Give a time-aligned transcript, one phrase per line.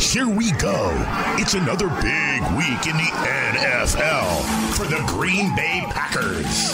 [0.00, 0.90] Here we go.
[1.38, 6.72] It's another big week in the NFL for the Green Bay Packers.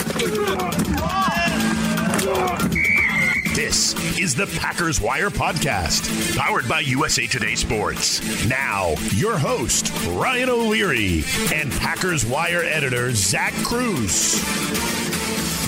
[3.54, 8.46] This is the Packers Wire Podcast, powered by USA Today Sports.
[8.46, 14.95] Now, your host, Ryan O'Leary, and Packers Wire editor, Zach Kruse.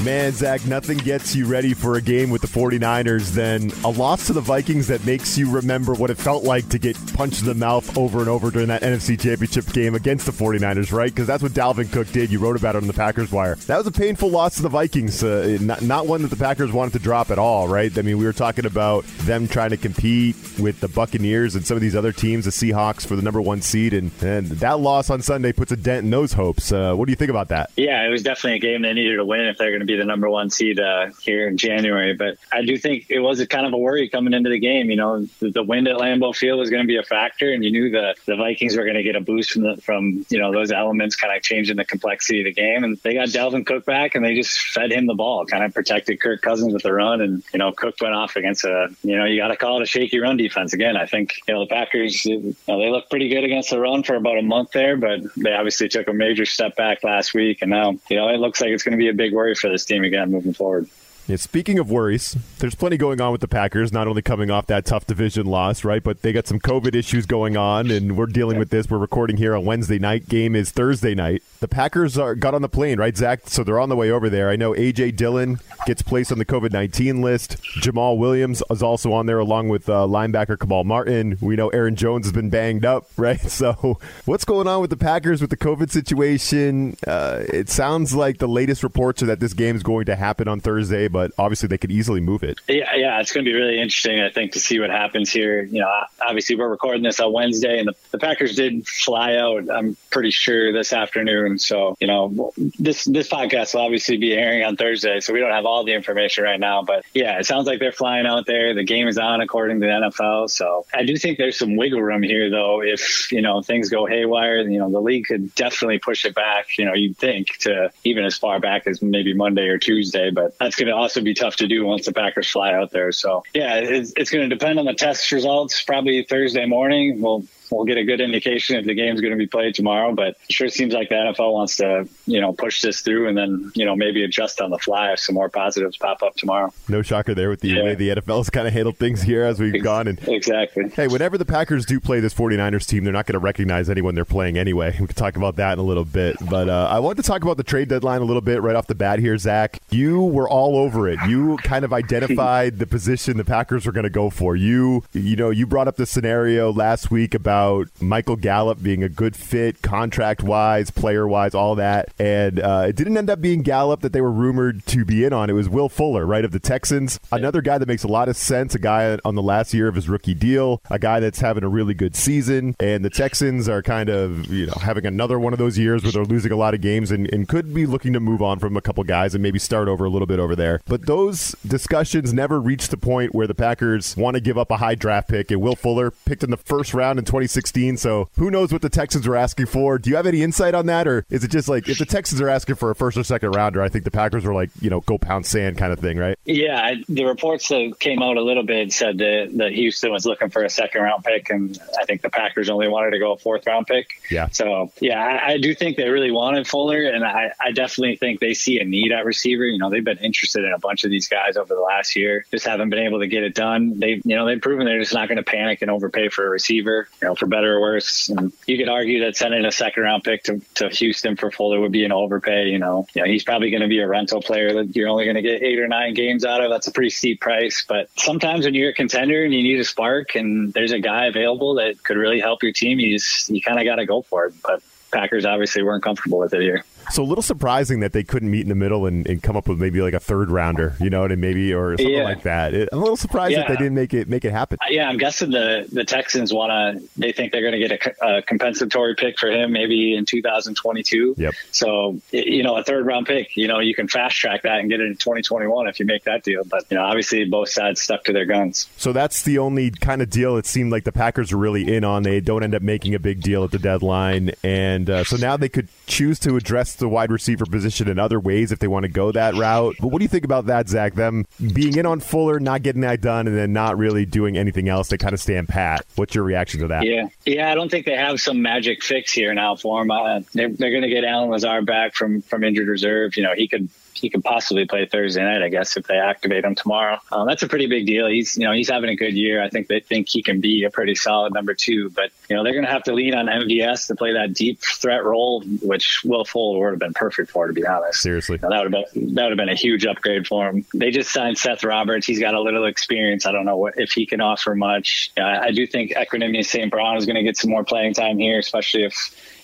[0.08, 4.28] Man, Zach, nothing gets you ready for a game with the 49ers than a loss
[4.28, 7.46] to the Vikings that makes you remember what it felt like to get punched in
[7.46, 11.10] the mouth over and over during that NFC Championship game against the 49ers, right?
[11.10, 12.32] Because that's what Dalvin Cook did.
[12.32, 13.56] You wrote about it on the Packers Wire.
[13.56, 16.72] That was a painful loss to the Vikings, uh, not, not one that the Packers
[16.72, 17.92] wanted to drop at all, right?
[17.98, 21.76] I mean, we were talking about them trying to compete with the Buccaneers and some
[21.76, 25.10] of these other teams, the Seahawks, for the number one seed, and, and that loss
[25.10, 26.72] on Sunday puts a dent in those hopes.
[26.72, 27.68] Uh, what do you think about that?
[27.76, 29.97] Yeah, it was definitely a game they needed to win if they're going to be
[29.98, 32.14] the number one seed uh, here in January.
[32.14, 34.90] But I do think it was a kind of a worry coming into the game.
[34.90, 37.64] You know, the, the wind at Lambeau Field was going to be a factor, and
[37.64, 40.38] you knew the the Vikings were going to get a boost from the, from you
[40.38, 42.84] know those elements, kind of changing the complexity of the game.
[42.84, 45.74] And they got Dalvin Cook back, and they just fed him the ball, kind of
[45.74, 49.16] protected Kirk Cousins with the run, and you know Cook went off against a you
[49.16, 50.96] know you got to call it a shaky run defense again.
[50.96, 54.02] I think you know the Packers you know, they looked pretty good against the run
[54.02, 57.62] for about a month there, but they obviously took a major step back last week,
[57.62, 59.68] and now you know it looks like it's going to be a big worry for
[59.68, 60.88] this team again moving forward.
[61.28, 64.66] Yeah, speaking of worries, there's plenty going on with the Packers, not only coming off
[64.68, 68.24] that tough division loss, right, but they got some COVID issues going on, and we're
[68.24, 68.88] dealing with this.
[68.88, 70.26] We're recording here on Wednesday night.
[70.30, 71.42] Game is Thursday night.
[71.60, 73.40] The Packers are got on the plane, right, Zach?
[73.44, 74.48] So they're on the way over there.
[74.48, 75.10] I know A.J.
[75.10, 77.62] Dillon gets placed on the COVID 19 list.
[77.80, 81.36] Jamaal Williams is also on there, along with uh, linebacker Kamal Martin.
[81.42, 83.40] We know Aaron Jones has been banged up, right?
[83.50, 86.96] So what's going on with the Packers with the COVID situation?
[87.06, 90.48] Uh, it sounds like the latest reports are that this game is going to happen
[90.48, 92.60] on Thursday, but but obviously they could easily move it.
[92.68, 95.64] Yeah, yeah, it's going to be really interesting, I think, to see what happens here.
[95.64, 95.90] You know,
[96.24, 99.68] obviously we're recording this on Wednesday, and the, the Packers did fly out.
[99.68, 101.58] I'm pretty sure this afternoon.
[101.58, 105.50] So, you know, this this podcast will obviously be airing on Thursday, so we don't
[105.50, 106.84] have all the information right now.
[106.84, 108.74] But yeah, it sounds like they're flying out there.
[108.74, 110.50] The game is on according to the NFL.
[110.50, 112.80] So I do think there's some wiggle room here, though.
[112.80, 116.78] If you know things go haywire, you know the league could definitely push it back.
[116.78, 120.56] You know, you'd think to even as far back as maybe Monday or Tuesday, but
[120.58, 123.12] that's going to also be tough to do once the Packers fly out there.
[123.12, 125.82] So yeah, it's, it's going to depend on the test results.
[125.82, 127.22] Probably Thursday morning.
[127.22, 130.14] We'll we'll get a good indication if the game's going to be played tomorrow.
[130.14, 133.36] But it sure seems like the NFL wants to, you know, push this through and
[133.36, 136.72] then, you know, maybe adjust on the fly if some more positives pop up tomorrow.
[136.88, 137.82] No shocker there with the yeah.
[137.82, 140.08] way the NFL's kind of handled things here as we've gone.
[140.08, 140.88] And exactly.
[140.88, 144.14] Hey, whenever the Packers do play this 49ers team, they're not going to recognize anyone
[144.14, 144.96] they're playing anyway.
[145.00, 146.36] We can talk about that in a little bit.
[146.48, 148.86] But uh, I want to talk about the trade deadline a little bit right off
[148.86, 149.80] the bat here, Zach.
[149.90, 151.18] You were all over it.
[151.28, 154.56] You kind of identified the position the Packers were going to go for.
[154.56, 157.57] You, you know, you brought up the scenario last week about
[158.00, 162.12] Michael Gallup being a good fit, contract wise, player wise, all that.
[162.18, 165.32] And uh, it didn't end up being Gallup that they were rumored to be in
[165.32, 165.50] on.
[165.50, 167.18] It was Will Fuller, right, of the Texans.
[167.32, 169.94] Another guy that makes a lot of sense, a guy on the last year of
[169.94, 172.74] his rookie deal, a guy that's having a really good season.
[172.80, 176.12] And the Texans are kind of, you know, having another one of those years where
[176.12, 178.76] they're losing a lot of games and, and could be looking to move on from
[178.76, 180.80] a couple guys and maybe start over a little bit over there.
[180.86, 184.76] But those discussions never reached the point where the Packers want to give up a
[184.76, 185.50] high draft pick.
[185.50, 188.88] And Will Fuller picked in the first round in 2016 so who knows what the
[188.88, 189.98] Texans were asking for?
[189.98, 192.40] Do you have any insight on that, or is it just like if the Texans
[192.40, 194.90] are asking for a first or second rounder, I think the Packers were like, you
[194.90, 196.38] know, go pound sand kind of thing, right?
[196.44, 200.50] Yeah, the reports that came out a little bit said that, that Houston was looking
[200.50, 203.38] for a second round pick, and I think the Packers only wanted to go a
[203.38, 204.20] fourth round pick.
[204.30, 204.48] Yeah.
[204.48, 208.40] So yeah, I, I do think they really wanted Fuller, and I, I definitely think
[208.40, 209.64] they see a need at receiver.
[209.64, 212.44] You know, they've been interested in a bunch of these guys over the last year,
[212.50, 213.98] just haven't been able to get it done.
[213.98, 216.50] They, you know, they've proven they're just not going to panic and overpay for a
[216.50, 217.08] receiver.
[217.20, 218.28] You know, for better or worse.
[218.28, 221.80] And you could argue that sending a second round pick to, to Houston for Fuller
[221.80, 222.68] would be an overpay.
[222.68, 225.36] You know, know he's probably going to be a rental player that you're only going
[225.36, 226.70] to get eight or nine games out of.
[226.70, 227.84] That's a pretty steep price.
[227.88, 231.26] But sometimes when you're a contender and you need a spark and there's a guy
[231.26, 234.22] available that could really help your team, you just, you kind of got to go
[234.22, 234.54] for it.
[234.62, 234.82] But
[235.12, 236.84] Packers obviously weren't comfortable with it here.
[237.10, 239.68] So a little surprising that they couldn't meet in the middle and, and come up
[239.68, 242.22] with maybe like a third rounder, you know, and maybe or something Yeah.
[242.24, 242.74] like that.
[242.74, 244.78] It, I'm a little surprised that they didn't make it make it happen.
[244.88, 247.08] Yeah, I'm guessing the the Texans want to.
[247.16, 251.34] They think they're going to get a, a compensatory pick for him maybe in 2022.
[251.38, 251.54] Yep.
[251.70, 253.56] So you know, a third round pick.
[253.56, 256.24] You know, you can fast track that and get it in 2021 if you make
[256.24, 256.64] that deal.
[256.64, 258.88] But you know, obviously both sides stuck to their guns.
[258.96, 262.04] So that's the only kind of deal it seemed like the Packers are really in
[262.04, 262.22] on.
[262.22, 265.56] They don't end up making a big deal at the deadline, and uh, so now
[265.56, 269.04] they could choose to address the wide receiver position in other ways if they want
[269.04, 269.96] to go that route.
[270.00, 271.14] But what do you think about that, Zach?
[271.14, 274.88] Them being in on Fuller, not getting that done, and then not really doing anything
[274.88, 275.08] else.
[275.08, 276.04] They kind of stand pat.
[276.16, 277.04] What's your reaction to that?
[277.04, 277.70] Yeah, yeah.
[277.70, 280.10] I don't think they have some magic fix here now for him.
[280.10, 283.36] Uh, they're they're going to get Allen Lazard back from from injured reserve.
[283.36, 283.88] You know, he could
[284.18, 287.18] he could possibly play Thursday night, I guess, if they activate him tomorrow.
[287.32, 288.26] Um, that's a pretty big deal.
[288.26, 289.62] He's you know he's having a good year.
[289.62, 292.10] I think they think he can be a pretty solid number two.
[292.10, 294.80] But you know they're going to have to lean on MVS to play that deep
[294.80, 298.20] threat role, which Will Fuller would have been perfect for, to be honest.
[298.20, 298.58] Seriously.
[298.62, 300.84] You know, that would have been that would have been a huge upgrade for him.
[300.94, 302.26] They just signed Seth Roberts.
[302.26, 303.46] He's got a little experience.
[303.46, 305.30] I don't know what, if he can offer much.
[305.36, 306.90] Uh, I do think Equanimous St.
[306.90, 309.14] Brown is going to get some more playing time here, especially if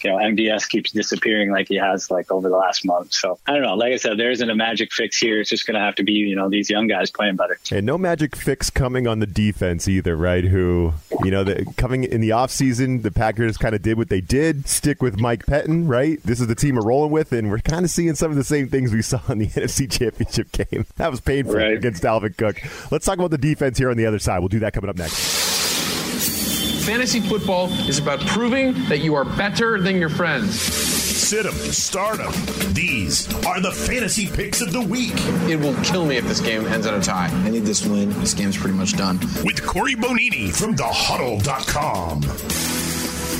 [0.02, 3.12] you know MVS keeps disappearing like he has like over the last month.
[3.12, 3.74] So I don't know.
[3.74, 5.40] Like I said, there isn't a magic fix here.
[5.40, 7.58] It's just going to have to be you know these young guys playing better.
[7.72, 10.44] And no magic fix coming on the defense either, right?
[10.44, 10.92] Who,
[11.24, 14.68] you know, the, coming in the offseason, the Packers kind of did what they did,
[14.68, 16.22] stick with Mike Pettine, right?
[16.22, 18.44] This is the team we're rolling with, and we're kind of seeing some of the
[18.44, 20.86] same things we saw in the NFC Championship game.
[20.96, 21.76] That was painful Right.
[21.76, 22.60] against Dalvin Cook.
[22.90, 24.40] Let's talk about the defense here on the other side.
[24.40, 25.42] We'll do that coming up next.
[26.84, 30.93] Fantasy football is about proving that you are better than your friends.
[31.24, 32.30] Sit 'em, start 'em.
[32.74, 35.14] These are the fantasy picks of the week
[35.48, 37.30] It will kill me if this game ends in a tie.
[37.46, 38.14] I need this win.
[38.20, 39.18] This game's pretty much done.
[39.42, 42.20] with Corey Bonini from thehuddle.com.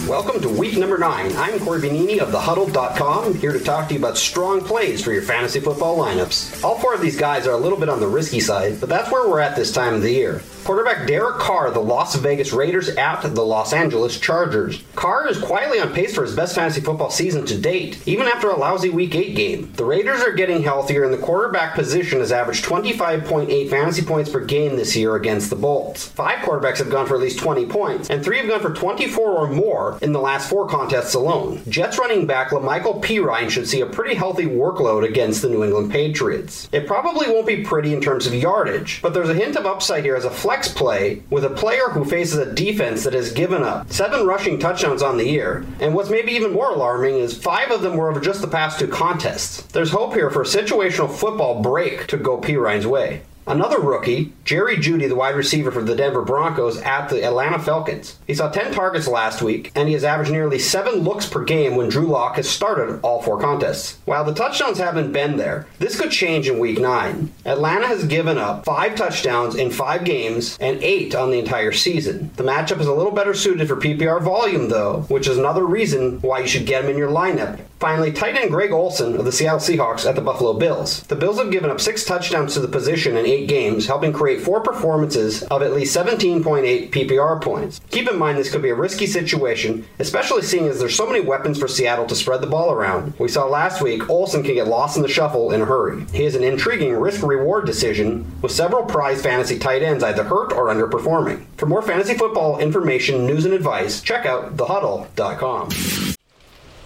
[0.09, 1.37] Welcome to week number nine.
[1.37, 5.23] I'm Corey Benini of TheHuddle.com, here to talk to you about strong plays for your
[5.23, 6.65] fantasy football lineups.
[6.65, 9.11] All four of these guys are a little bit on the risky side, but that's
[9.11, 10.43] where we're at this time of the year.
[10.65, 14.83] Quarterback Derek Carr, the Las Vegas Raiders at the Los Angeles Chargers.
[14.97, 18.49] Carr is quietly on pace for his best fantasy football season to date, even after
[18.49, 19.71] a lousy Week 8 game.
[19.75, 24.41] The Raiders are getting healthier, and the quarterback position has averaged 25.8 fantasy points per
[24.41, 26.09] game this year against the Bolts.
[26.09, 29.23] Five quarterbacks have gone for at least 20 points, and three have gone for 24
[29.23, 31.61] or more in the last four contests alone.
[31.69, 35.93] Jets running back La'Mical Perine should see a pretty healthy workload against the New England
[35.93, 36.71] Patriots.
[36.73, 40.05] It probably won't be pretty in terms of yardage, but there's a hint of upside
[40.05, 43.63] here as a flex play with a player who faces a defense that has given
[43.63, 47.71] up seven rushing touchdowns on the year, and what's maybe even more alarming is five
[47.71, 49.63] of them were over just the past two contests.
[49.73, 53.23] There's hope here for a situational football break to go Perine's way.
[53.47, 58.19] Another rookie, Jerry Jeudy, the wide receiver for the Denver Broncos at the Atlanta Falcons.
[58.27, 61.77] He saw 10 targets last week, and he has averaged nearly 7 looks per game
[61.77, 63.99] when Drew Lock has started all four contests.
[64.07, 67.31] While the touchdowns haven't been there, this could change in week 9.
[67.45, 72.31] Atlanta has given up 5 touchdowns in 5 games and 8 on the entire season.
[72.37, 76.19] The matchup is a little better suited for PPR volume, though, which is another reason
[76.23, 77.61] why you should get him in your lineup.
[77.85, 81.03] Finally, tight end Greg Olsen of the Seattle Seahawks at the Buffalo Bills.
[81.03, 84.61] The Bills have given up six touchdowns to the position in games, helping create four
[84.61, 87.81] performances of at least 17.8 PPR points.
[87.91, 91.21] Keep in mind this could be a risky situation, especially seeing as there's so many
[91.21, 93.15] weapons for Seattle to spread the ball around.
[93.19, 96.05] We saw last week Olsen can get lost in the shuffle in a hurry.
[96.13, 100.67] He is an intriguing risk-reward decision with several prize fantasy tight ends either hurt or
[100.67, 101.45] underperforming.
[101.57, 105.71] For more fantasy football information, news, and advice, check out thehuddle.com.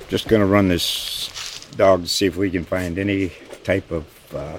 [0.08, 3.32] Just going to run this dog to see if we can find any
[3.64, 4.58] type of uh,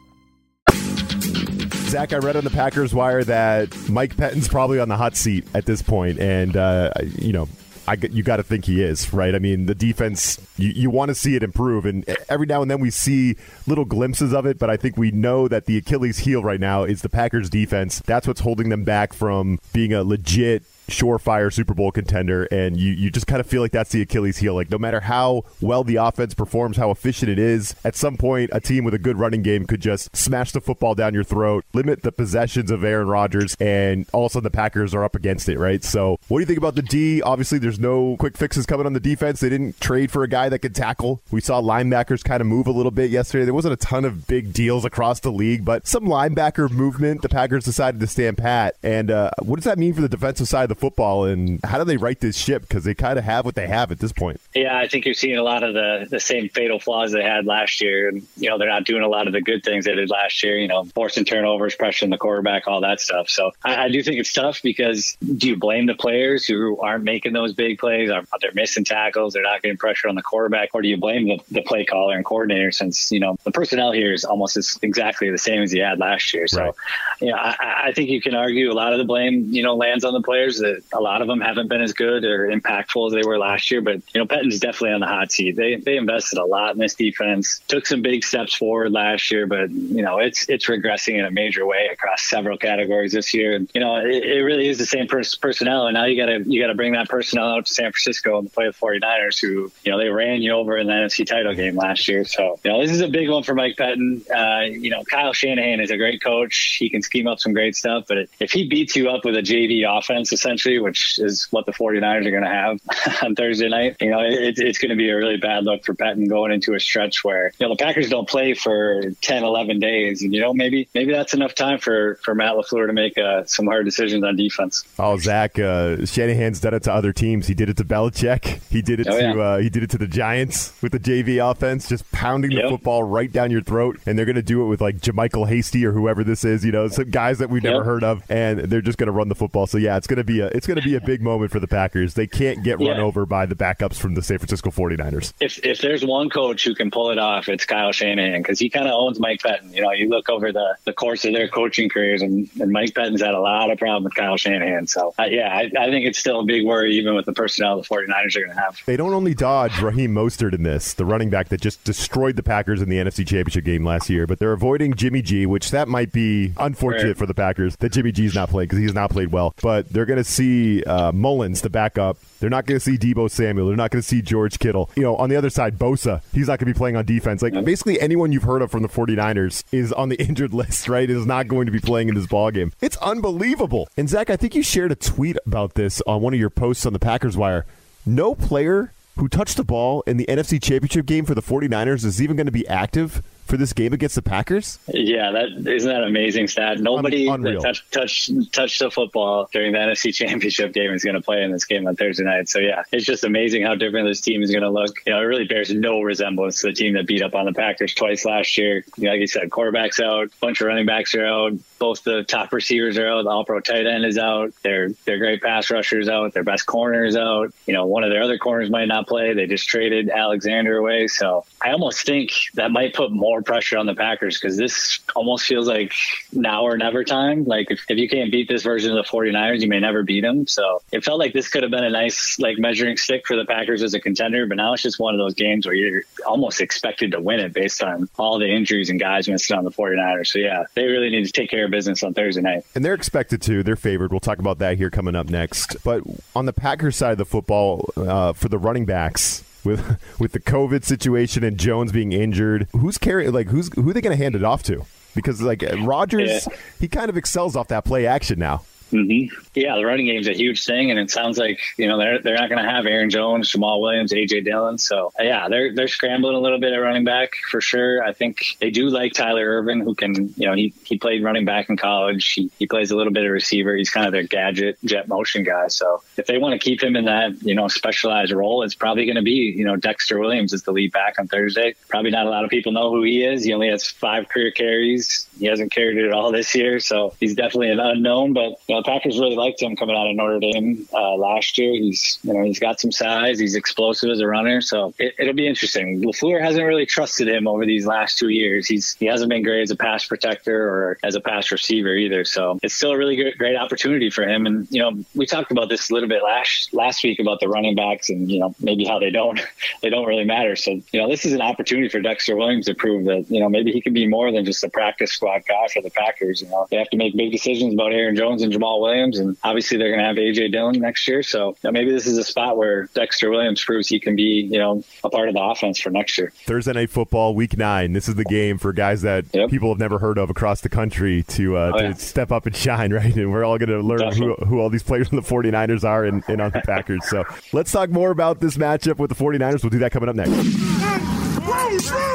[1.91, 5.45] Zach, I read on the Packers wire that Mike Pettine's probably on the hot seat
[5.53, 7.49] at this point, and uh, you know,
[7.85, 9.35] I you got to think he is, right?
[9.35, 12.71] I mean, the defense, you, you want to see it improve, and every now and
[12.71, 13.35] then we see
[13.67, 16.85] little glimpses of it, but I think we know that the Achilles heel right now
[16.85, 18.01] is the Packers defense.
[18.05, 22.91] That's what's holding them back from being a legit surefire Super Bowl contender, and you,
[22.91, 24.53] you just kind of feel like that's the Achilles heel.
[24.53, 28.49] Like no matter how well the offense performs, how efficient it is, at some point
[28.53, 31.65] a team with a good running game could just smash the football down your throat,
[31.73, 35.15] limit the possessions of Aaron Rodgers, and all of a sudden the Packers are up
[35.15, 35.83] against it, right?
[35.83, 37.21] So what do you think about the D?
[37.21, 39.39] Obviously, there's no quick fixes coming on the defense.
[39.39, 41.21] They didn't trade for a guy that could tackle.
[41.31, 43.45] We saw linebackers kind of move a little bit yesterday.
[43.45, 47.21] There wasn't a ton of big deals across the league, but some linebacker movement.
[47.21, 48.75] The Packers decided to stand pat.
[48.83, 51.25] And uh, what does that mean for the defensive side of the football?
[51.25, 52.63] And how do they right this ship?
[52.63, 54.41] Because they kind of have what they have at this point.
[54.53, 57.45] Yeah, I think you're seeing a lot of the the same fatal flaws they had
[57.45, 58.09] last year.
[58.09, 60.43] And you know, they're not doing a lot of the good things they did last
[60.43, 60.57] year.
[60.57, 63.29] You know, forcing turnovers, pressuring the quarterback, all that stuff.
[63.29, 67.03] So I, I do think it's tough because do you blame the players who aren't
[67.03, 68.09] making those big plays?
[68.09, 69.33] Are they're missing tackles?
[69.33, 72.15] They're not getting pressure on the quarterback, or do you blame the, the play caller
[72.15, 72.71] and coordinator?
[72.71, 75.99] Since you know the personnel here is almost as, exactly the same as he had
[75.99, 76.47] last year.
[76.47, 76.73] So, right.
[77.19, 79.75] you know, I, I think you can argue a lot of the blame you know
[79.75, 80.61] lands on the players.
[80.71, 83.71] That a lot of them haven't been as good or impactful as they were last
[83.71, 83.81] year.
[83.81, 85.55] But you know, Pettine's definitely on the hot seat.
[85.55, 89.47] They they invested a lot in this defense, took some big steps forward last year,
[89.47, 93.55] but you know it's it's regressing in a major way across several categories this year.
[93.55, 96.27] And you know, it, it really is the same pers- personnel, and now you got
[96.27, 99.39] to you got to bring that personnel out to San Francisco and play the 49ers,
[99.41, 102.25] who you know they ran you over in the NFC title game last year.
[102.25, 104.21] So you know, this is a big one for Mike Pettine.
[104.29, 106.77] Uh, you know, Kyle Shanahan is a great coach.
[106.79, 109.41] He can scheme up some great stuff, but if he beats you up with a
[109.41, 112.79] JV offense, essentially, which is what the 49ers are going to have
[113.23, 115.93] on Thursday night, you know, it, it's going to be a really bad look for
[115.93, 119.79] Pettine going into a stretch where you know the Packers don't play for 10, 11
[119.79, 123.17] days, and you know maybe maybe that's enough time for for Matt LaFleur to make
[123.17, 124.83] uh, some hard decisions on defense.
[124.99, 127.47] Oh, Zach, uh, Shanahan's done it to other teams.
[127.47, 128.61] He did it to Belichick.
[128.69, 129.41] He did it oh, to yeah.
[129.41, 132.63] uh, he did it to the Giants with the JV offense, just pounding yep.
[132.63, 133.99] the football right down your throat.
[134.05, 136.65] And they're going to do it with like JaMycal Hasty or whoever this is.
[136.65, 137.73] You know, some guys that we've yep.
[137.73, 139.67] never heard of, and they're just going to run the football.
[139.67, 141.59] So yeah, it's going to be a it's going to be a big moment for
[141.59, 142.13] the Packers.
[142.13, 142.91] They can't get yeah.
[142.91, 145.33] run over by the backups from the San Francisco 49ers.
[145.39, 148.69] If if there's one coach who can pull it off, it's Kyle Shanahan because he
[148.69, 149.73] kind of owns Mike Pettine.
[149.73, 152.93] You know, you look over the, the course of their coaching careers, and, and Mike
[152.93, 154.87] Pettine's had a lot of problem with Kyle Shanahan.
[154.87, 157.77] So uh, yeah, I, I think it's still a big worry even with the personnel
[157.77, 158.79] the 49ers are going to have.
[158.85, 162.43] They don't only dodge Raheem Mostert in this, the running back that just destroyed the
[162.43, 165.87] Packers in the NFC Championship game last year, but they're avoiding Jimmy G, which that
[165.87, 169.31] might be unfortunate for the Packers that Jimmy G's not playing because he's not played
[169.31, 169.53] well.
[169.61, 172.17] But they're going to see uh, Mullens, the backup.
[172.39, 173.67] They're not going to see Deebo Samuel.
[173.67, 174.89] They're not going to see George Kittle.
[174.95, 177.41] You know, on the other side, Bosa, he's not going to be playing on defense.
[177.41, 181.09] Like, basically, anyone you've heard of from the 49ers is on the injured list, right?
[181.09, 182.71] Is not going to be playing in this ball game.
[182.81, 183.87] It's unbelievable.
[183.97, 186.85] And, Zach, I think you shared a tweet about this on one of your posts
[186.85, 187.65] on the Packers Wire.
[188.05, 192.21] No player who touched the ball in the NFC Championship game for the 49ers is
[192.21, 194.79] even going to be active for this game against the Packers?
[194.87, 196.79] Yeah, that isn't that amazing stat.
[196.79, 201.43] Nobody touched touched touched the football during the NFC Championship game is going to play
[201.43, 202.49] in this game on Thursday night.
[202.49, 204.95] So yeah, it's just amazing how different this team is going to look.
[205.05, 207.53] You know, it really bears no resemblance to the team that beat up on the
[207.53, 208.85] Packers twice last year.
[208.97, 212.23] You know, like you said, quarterbacks out, bunch of running backs are out, both the
[212.23, 215.71] top receivers are out, the all pro tight end is out, their their great pass
[215.71, 217.53] rushers out, their best corner is out.
[217.65, 219.33] You know, one of their other corners might not play.
[219.33, 221.07] They just traded Alexander away.
[221.07, 224.99] So I almost think that might put more more pressure on the Packers because this
[225.15, 225.93] almost feels like
[226.33, 227.45] now or never time.
[227.45, 230.19] Like if, if you can't beat this version of the 49ers, you may never beat
[230.19, 230.47] them.
[230.47, 233.45] So it felt like this could have been a nice like measuring stick for the
[233.45, 236.59] Packers as a contender, but now it's just one of those games where you're almost
[236.59, 240.27] expected to win it based on all the injuries and guys missing on the 49ers.
[240.27, 242.65] So yeah, they really need to take care of business on Thursday night.
[242.75, 243.63] And they're expected to.
[243.63, 244.11] They're favored.
[244.11, 245.77] We'll talk about that here coming up next.
[245.85, 246.03] But
[246.35, 250.39] on the Packers side of the football, uh, for the running backs, with with the
[250.39, 252.67] COVID situation and Jones being injured.
[252.71, 253.31] Who's carrying?
[253.31, 254.85] Like who's who are they going to hand it off to?
[255.15, 256.57] Because like Rodgers, yeah.
[256.79, 258.63] he kind of excels off that play action now.
[258.91, 259.41] Mm-hmm.
[259.53, 262.35] Yeah, the running game's a huge thing, and it sounds like you know they're they're
[262.35, 264.77] not going to have Aaron Jones, Jamaal Williams, AJ Dillon.
[264.77, 268.03] So yeah, they're they're scrambling a little bit at running back for sure.
[268.03, 271.45] I think they do like Tyler Ervin, who can you know he he played running
[271.45, 272.33] back in college.
[272.33, 273.75] He he plays a little bit of receiver.
[273.75, 275.67] He's kind of their gadget jet motion guy.
[275.67, 279.05] So if they want to keep him in that you know specialized role, it's probably
[279.05, 281.75] going to be you know Dexter Williams is the lead back on Thursday.
[281.87, 283.43] Probably not a lot of people know who he is.
[283.43, 285.27] He only has five career carries.
[285.39, 288.33] He hasn't carried it all this year, so he's definitely an unknown.
[288.33, 291.71] But you know, Packers really liked him coming out of Notre Dame uh, last year.
[291.73, 293.39] He's you know he's got some size.
[293.39, 296.01] He's explosive as a runner, so it, will be interesting.
[296.01, 298.67] Lafleur hasn't really trusted him over these last two years.
[298.67, 302.25] He's he hasn't been great as a pass protector or as a pass receiver either.
[302.25, 304.45] So it's still a really great opportunity for him.
[304.45, 307.47] And you know we talked about this a little bit last last week about the
[307.47, 309.39] running backs and you know maybe how they don't
[309.81, 310.55] they don't really matter.
[310.55, 313.49] So you know this is an opportunity for Dexter Williams to prove that you know
[313.49, 316.41] maybe he can be more than just a practice squad guy for the Packers.
[316.41, 319.19] You know they have to make big decisions about Aaron Jones and Jamaal Jamaal Williams,
[319.19, 321.23] and obviously they're going to have AJ Dillon next year.
[321.23, 324.83] So maybe this is a spot where Dexter Williams proves he can be, you know,
[325.03, 326.31] a part of the offense for next year.
[326.45, 327.93] Thursday night football, week nine.
[327.93, 329.49] This is the game for guys that Yep.
[329.49, 331.93] people have never heard of across the country to uh, Oh, to yeah.
[331.93, 333.15] step up and shine, right?
[333.15, 336.05] And we're all going to learn who, who all these players on the 49ers are
[336.05, 337.07] and, and on the Packers.
[337.09, 337.23] So
[337.53, 339.63] let's talk more about this matchup with the 49ers.
[339.63, 340.31] We'll do that coming up next.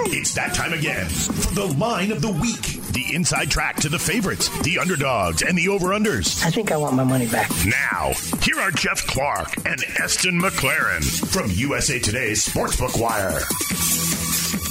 [0.09, 2.81] It's that time again for the line of the week.
[2.97, 6.43] The inside track to the favorites, the underdogs, and the over-unders.
[6.43, 7.50] I think I want my money back.
[7.67, 13.41] Now, here are Jeff Clark and Eston McLaren from USA Today's Sportsbook Wire.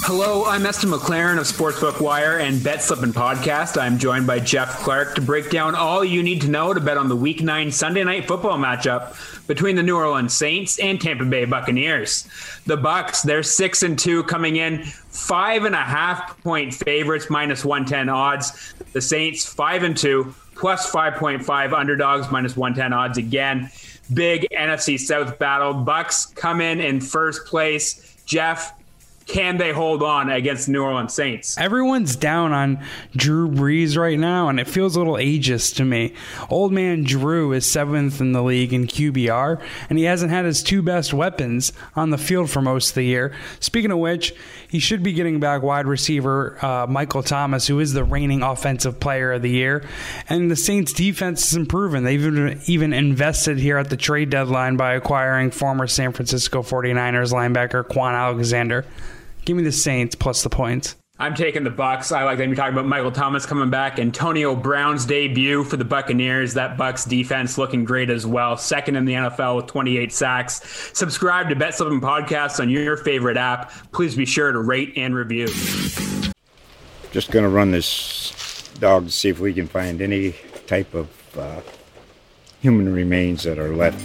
[0.02, 3.80] Hello, I'm Eston McLaren of Sportsbook Wire and Bet Slippin' Podcast.
[3.80, 6.98] I'm joined by Jeff Clark to break down all you need to know to bet
[6.98, 9.14] on the Week 9 Sunday night football matchup
[9.46, 12.28] between the New Orleans Saints and Tampa Bay Buccaneers.
[12.66, 17.64] The Bucs, they're six and two coming in, five and a half point favorites, minus
[17.64, 18.74] 110 odds.
[18.92, 23.70] The Saints, five and two, plus 5.5 underdogs, minus 110 odds again.
[24.14, 25.74] Big NFC South battle.
[25.74, 28.16] Bucs come in in first place.
[28.24, 28.72] Jeff,
[29.26, 31.58] can they hold on against New Orleans Saints?
[31.58, 32.78] Everyone's down on
[33.16, 36.14] Drew Brees right now, and it feels a little ageist to me.
[36.48, 40.62] Old man Drew is seventh in the league in QBR, and he hasn't had his
[40.62, 43.34] two best weapons on the field for most of the year.
[43.58, 44.32] Speaking of which,
[44.68, 49.00] he should be getting back wide receiver uh, Michael Thomas, who is the reigning offensive
[49.00, 49.84] player of the year.
[50.28, 52.04] And the Saints' defense is improving.
[52.04, 57.32] They've even, even invested here at the trade deadline by acquiring former San Francisco 49ers
[57.32, 58.84] linebacker Kwon Alexander.
[59.46, 60.96] Give me the Saints plus the points.
[61.20, 62.14] I'm taking the Bucs.
[62.14, 64.00] I like that you're talking about Michael Thomas coming back.
[64.00, 66.54] Antonio Brown's debut for the Buccaneers.
[66.54, 68.56] That Bucs defense looking great as well.
[68.56, 70.60] Second in the NFL with 28 sacks.
[70.92, 73.70] Subscribe to Bet Slippin' Podcast on your favorite app.
[73.92, 75.46] Please be sure to rate and review.
[77.12, 80.34] Just going to run this dog to see if we can find any
[80.66, 81.60] type of uh,
[82.60, 84.04] human remains that are left.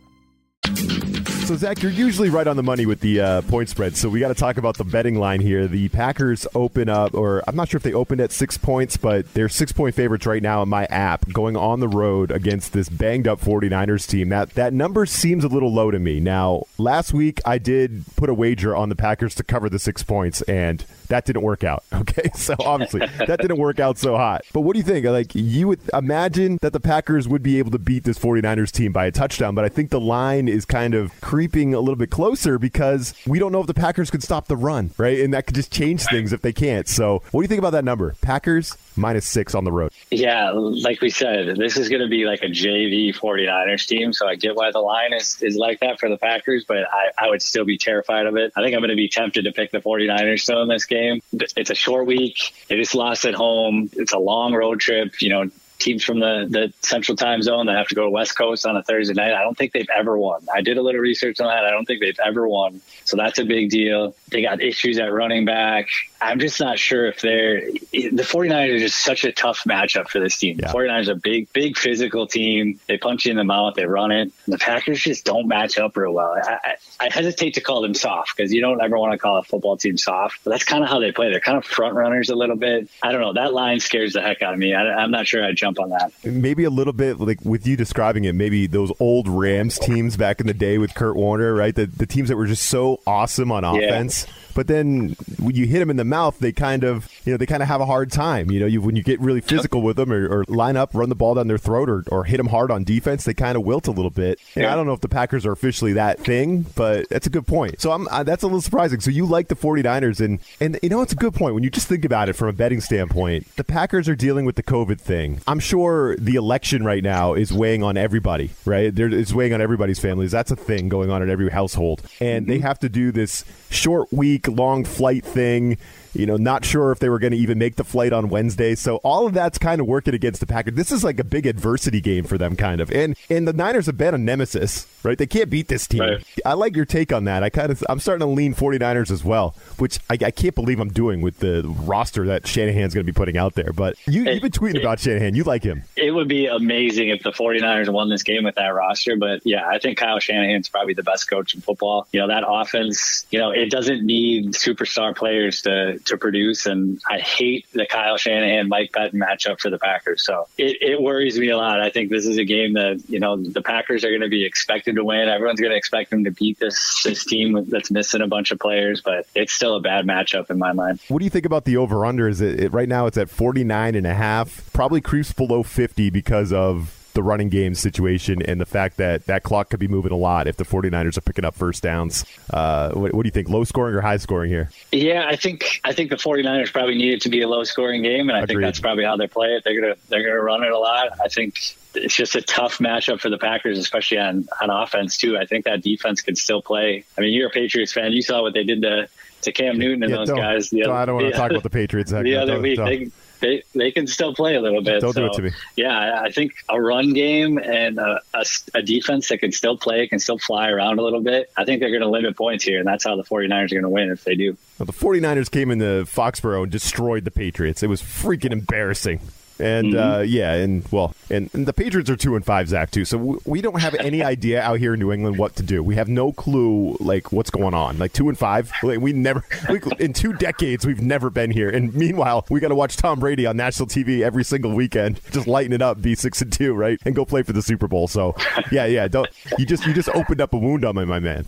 [1.51, 3.97] So, Zach, you're usually right on the money with the uh, point spread.
[3.97, 5.67] So, we got to talk about the betting line here.
[5.67, 9.33] The Packers open up, or I'm not sure if they opened at six points, but
[9.33, 12.87] they're six point favorites right now in my app going on the road against this
[12.87, 14.29] banged up 49ers team.
[14.29, 16.21] That, that number seems a little low to me.
[16.21, 20.03] Now, last week I did put a wager on the Packers to cover the six
[20.03, 21.83] points, and that didn't work out.
[22.01, 22.31] Okay.
[22.33, 24.41] So, obviously, that didn't work out so hot.
[24.53, 25.05] But what do you think?
[25.05, 28.91] Like, you would imagine that the Packers would be able to beat this 49ers team
[28.91, 32.09] by a touchdown, but I think the line is kind of creeping a little bit
[32.09, 35.19] closer because we don't know if the Packers could stop the run, right?
[35.19, 36.87] And that could just change things if they can't.
[36.87, 38.15] So, what do you think about that number?
[38.21, 39.91] Packers minus six on the road.
[40.09, 44.13] Yeah, like we said, this is going to be like a JV 49ers team.
[44.13, 47.11] So I get why the line is, is like that for the Packers, but I,
[47.17, 48.51] I would still be terrified of it.
[48.55, 51.00] I think I'm going to be tempted to pick the 49ers still in this game.
[51.33, 52.53] It's a short week.
[52.67, 53.89] They just lost at home.
[53.93, 55.21] It's a long road trip.
[55.21, 58.37] You know, teams from the, the central time zone that have to go to West
[58.37, 59.33] Coast on a Thursday night.
[59.33, 60.47] I don't think they've ever won.
[60.53, 61.65] I did a little research on that.
[61.65, 62.81] I don't think they've ever won.
[63.05, 64.15] So that's a big deal.
[64.29, 65.87] They got issues at running back.
[66.21, 70.19] I'm just not sure if they're the 49ers are just such a tough matchup for
[70.19, 70.59] this team.
[70.59, 70.71] Yeah.
[70.71, 72.79] The 49ers are a big, big physical team.
[72.87, 74.31] They punch you in the mouth, they run it.
[74.45, 76.35] And the Packers just don't match up real well.
[76.35, 79.37] I, I, I hesitate to call them soft because you don't ever want to call
[79.37, 81.31] a football team soft, but that's kind of how they play.
[81.31, 82.89] They're kind of front runners a little bit.
[83.01, 83.33] I don't know.
[83.33, 84.75] That line scares the heck out of me.
[84.75, 86.11] I, I'm not sure I'd jump on that.
[86.23, 90.39] Maybe a little bit like with you describing it, maybe those old Rams teams back
[90.39, 91.75] in the day with Kurt Warner, right?
[91.75, 94.25] The, the teams that were just so awesome on offense.
[94.53, 97.45] But then when you hit them in the mouth, they kind of, you know, they
[97.45, 98.51] kind of have a hard time.
[98.51, 101.07] You know, you, when you get really physical with them or, or line up, run
[101.09, 103.63] the ball down their throat or, or hit them hard on defense, they kind of
[103.63, 104.39] wilt a little bit.
[104.55, 107.47] And I don't know if the Packers are officially that thing, but that's a good
[107.47, 107.79] point.
[107.79, 108.99] So I'm, uh, that's a little surprising.
[108.99, 111.53] So you like the 49ers and, and you know, it's a good point.
[111.55, 114.57] When you just think about it from a betting standpoint, the Packers are dealing with
[114.57, 115.39] the COVID thing.
[115.47, 118.93] I'm sure the election right now is weighing on everybody, right?
[118.93, 120.31] There, it's weighing on everybody's families.
[120.31, 122.01] That's a thing going on in every household.
[122.19, 122.67] And they mm-hmm.
[122.67, 125.77] have to do this short week, long flight thing.
[126.13, 128.75] You know, not sure if they were going to even make the flight on Wednesday.
[128.75, 130.73] So all of that's kind of working against the Packers.
[130.73, 132.91] This is like a big adversity game for them, kind of.
[132.91, 135.17] And and the Niners have been a nemesis, right?
[135.17, 136.01] They can't beat this team.
[136.01, 136.23] Right.
[136.45, 137.43] I like your take on that.
[137.43, 140.79] I kind of I'm starting to lean 49ers as well, which I, I can't believe
[140.79, 143.73] I'm doing with the roster that Shanahan's going to be putting out there.
[143.73, 145.35] But you, you've been tweeting about Shanahan.
[145.35, 145.83] You like him.
[145.95, 149.15] It would be amazing if the 49ers won this game with that roster.
[149.15, 152.07] But yeah, I think Kyle Shanahan's probably the best coach in football.
[152.11, 156.65] You know, that offense, you know, it doesn't need superstar players to, to produce.
[156.65, 160.23] And I hate the Kyle Shanahan Mike Pettine matchup for the Packers.
[160.23, 161.81] So it, it worries me a lot.
[161.81, 164.45] I think this is a game that you know the Packers are going to be
[164.45, 165.29] expected to win.
[165.29, 168.59] Everyone's going to expect them to beat this this team that's missing a bunch of
[168.59, 170.99] players, but it's still a bad matchup in my mind.
[171.07, 172.27] What do you think about the over under?
[172.27, 173.05] Is it, it right now?
[173.05, 174.71] It's at 49 and a half.
[174.73, 179.43] Probably creeps below 50 because of the running game situation and the fact that that
[179.43, 182.25] clock could be moving a lot if the 49ers are picking up first downs.
[182.49, 183.47] Uh, what, what, do you think?
[183.47, 184.71] Low scoring or high scoring here?
[184.91, 188.01] Yeah, I think I think the 49ers probably need it to be a low scoring
[188.01, 188.47] game, and I Agreed.
[188.47, 189.63] think that's probably how they play it.
[189.63, 191.09] They're gonna they're gonna run it a lot.
[191.23, 195.37] I think it's just a tough matchup for the Packers, especially on on offense too.
[195.37, 197.05] I think that defense can still play.
[197.17, 198.13] I mean, you're a Patriots fan.
[198.13, 199.07] You saw what they did to
[199.43, 200.69] to Cam Newton and yeah, those guys.
[200.69, 202.11] The other, I don't want to talk about the Patriots.
[202.11, 205.01] The other week, they, they they can still play a little bit.
[205.01, 205.51] Don't so, do it to me.
[205.75, 210.07] Yeah, I think a run game and a, a, a, defense that can still play,
[210.07, 211.51] can still fly around a little bit.
[211.57, 213.81] I think they're going to limit points here, and that's how the 49ers are going
[213.81, 214.57] to win if they do.
[214.79, 217.83] Well, the 49ers came into Foxborough and destroyed the Patriots.
[217.83, 219.19] It was freaking embarrassing.
[219.61, 220.13] And mm-hmm.
[220.13, 223.05] uh, yeah, and well, and, and, the Patriots are two and five, Zach, too.
[223.05, 225.83] So we, we don't have any idea out here in New England what to do.
[225.83, 227.99] We have no clue like what's going on.
[227.99, 231.69] Like two and five, like, we never we, in two decades we've never been here.
[231.69, 235.47] And meanwhile, we got to watch Tom Brady on national TV every single weekend, just
[235.47, 238.07] lighten it up, be six and two, right, and go play for the Super Bowl.
[238.07, 238.35] So
[238.71, 241.45] yeah, yeah, don't you just you just opened up a wound on me, my man.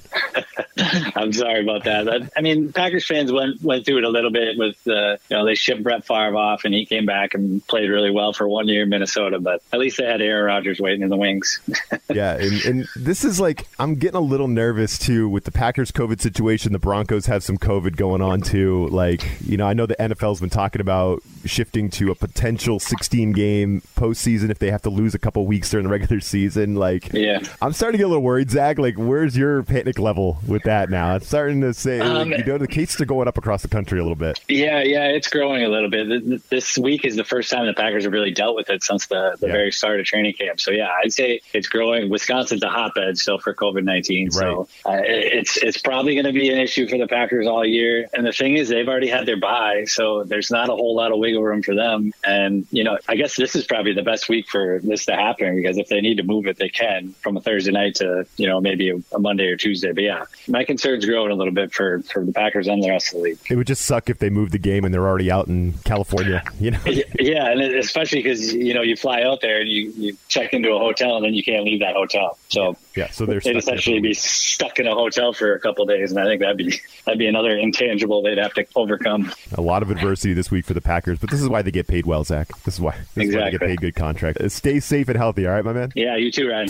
[1.16, 2.32] I'm sorry about that.
[2.36, 5.46] I mean, Packers fans went went through it a little bit with uh, you know
[5.46, 8.48] they shipped Brett Favre off and he came back and played really really well for
[8.48, 11.62] one year in Minnesota, but at least they had Aaron Rodgers waiting in the wings.
[12.14, 15.92] yeah, and, and, this is like I'm getting a little nervous too with the Packers
[15.92, 16.74] COVID situation.
[16.74, 18.88] The Broncos have some COVID going on too.
[18.90, 23.32] Like you know, I know the NFL's been talking about shifting to a potential 16
[23.32, 26.76] game postseason if they have to lose a couple weeks during the regular season.
[26.76, 28.78] Like, yeah, I'm starting to get a little worried, Zach.
[28.78, 31.16] Like, where's your panic level with that now?
[31.16, 34.00] It's starting to say um, you know the cases are going up across the country
[34.00, 34.40] a little bit.
[34.48, 36.50] Yeah, yeah, it's growing a little bit.
[36.50, 39.06] This week is the first time the Packers Packers have really dealt with it since
[39.08, 39.54] the, the yeah.
[39.54, 40.60] very start of training camp.
[40.60, 42.10] So yeah, I'd say it's growing.
[42.10, 44.34] Wisconsin's a hotbed still for COVID nineteen, right.
[44.34, 48.08] so uh, it's it's probably going to be an issue for the Packers all year.
[48.14, 51.12] And the thing is, they've already had their bye, so there's not a whole lot
[51.12, 52.14] of wiggle room for them.
[52.24, 55.56] And you know, I guess this is probably the best week for this to happen
[55.56, 58.48] because if they need to move it, they can from a Thursday night to you
[58.48, 59.92] know maybe a, a Monday or Tuesday.
[59.92, 63.08] But yeah, my concern's growing a little bit for for the Packers and the rest
[63.08, 63.40] of the league.
[63.50, 66.44] It would just suck if they moved the game and they're already out in California.
[66.60, 66.80] You know,
[67.20, 70.72] yeah, and especially because you know you fly out there and you, you check into
[70.72, 72.38] a hotel and then you can't leave that hotel.
[72.50, 76.12] So yeah, so they're they'd essentially be stuck in a hotel for a couple days,
[76.12, 79.34] and I think that'd be that'd be another intangible they'd have to overcome.
[79.54, 81.88] A lot of adversity this week for the Packers, but this is why they get
[81.88, 82.50] paid well, Zach.
[82.64, 83.28] This is why this exactly.
[83.28, 84.40] is why they get paid good contract.
[84.40, 85.92] Uh, stay safe and healthy, all right, my man.
[85.96, 86.70] Yeah, you too, Ryan.